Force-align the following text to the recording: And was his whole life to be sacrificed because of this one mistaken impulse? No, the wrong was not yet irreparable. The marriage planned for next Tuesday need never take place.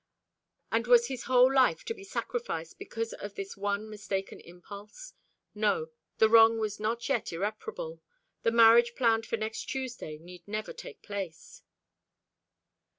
And 0.71 0.87
was 0.87 1.09
his 1.09 1.25
whole 1.25 1.53
life 1.53 1.83
to 1.85 1.93
be 1.93 2.03
sacrificed 2.03 2.79
because 2.79 3.13
of 3.13 3.35
this 3.35 3.55
one 3.55 3.87
mistaken 3.87 4.39
impulse? 4.39 5.13
No, 5.53 5.91
the 6.17 6.27
wrong 6.27 6.57
was 6.57 6.79
not 6.79 7.07
yet 7.07 7.31
irreparable. 7.31 8.01
The 8.41 8.49
marriage 8.49 8.95
planned 8.95 9.27
for 9.27 9.37
next 9.37 9.65
Tuesday 9.65 10.17
need 10.17 10.47
never 10.47 10.73
take 10.73 11.03
place. 11.03 11.61